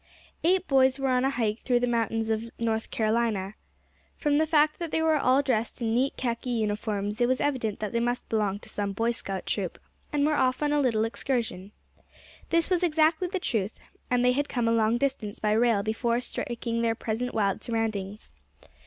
Eight 0.43 0.67
boys 0.67 0.97
were 0.97 1.09
on 1.09 1.23
a 1.25 1.29
hike 1.29 1.59
through 1.61 1.79
the 1.79 1.85
mountains 1.85 2.31
of 2.31 2.49
North 2.59 2.89
Carolina. 2.89 3.53
From 4.17 4.39
the 4.39 4.47
fact 4.47 4.79
that 4.79 4.89
they 4.89 5.03
were 5.03 5.19
all 5.19 5.43
dressed 5.43 5.79
in 5.79 5.93
neat 5.93 6.17
khaki 6.17 6.49
uniforms 6.49 7.21
it 7.21 7.27
was 7.27 7.39
evident 7.39 7.79
that 7.81 7.91
they 7.91 7.99
must 7.99 8.27
belong 8.27 8.57
to 8.61 8.67
some 8.67 8.93
Boy 8.93 9.11
Scout 9.11 9.45
troop; 9.45 9.77
and 10.11 10.25
were 10.25 10.33
off 10.33 10.63
on 10.63 10.73
a 10.73 10.81
little 10.81 11.05
excursion. 11.05 11.71
This 12.49 12.67
was 12.67 12.81
exactly 12.81 13.27
the 13.27 13.37
truth; 13.37 13.77
and 14.09 14.25
they 14.25 14.31
had 14.31 14.49
come 14.49 14.67
a 14.67 14.71
long 14.73 14.97
distance 14.97 15.37
by 15.37 15.51
rail 15.51 15.83
before 15.83 16.19
striking 16.19 16.81
their 16.81 16.95
present 16.95 17.35
wild 17.35 17.63
surroundings. 17.63 18.33